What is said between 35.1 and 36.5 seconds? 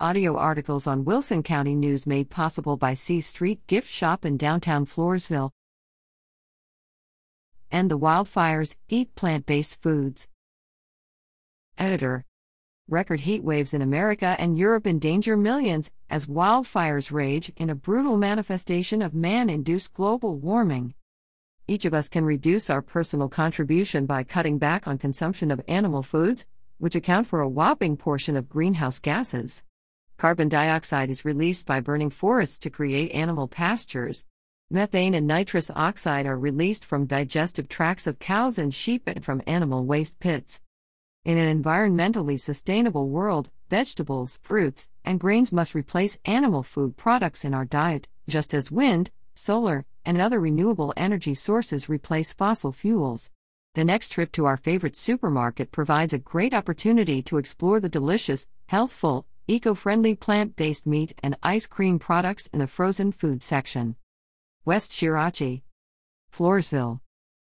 and nitrous oxide are